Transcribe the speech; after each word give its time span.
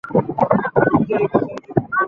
মঞ্জুরী, 0.87 1.25
কোথায় 1.25 1.57
তুমি? 1.57 1.89